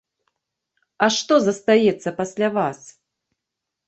А 1.05 1.09
што 1.15 1.37
застаецца 1.47 2.13
пасля 2.21 2.47
вас? 2.57 2.79